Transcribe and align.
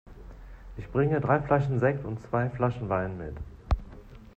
Ich 0.77 0.89
bringe 0.91 1.21
drei 1.21 1.39
Flaschen 1.43 1.77
Sekt 1.79 2.05
und 2.05 2.19
zwei 2.23 2.49
Flaschen 2.49 2.89
Wein 2.89 3.19
mit. 3.19 3.35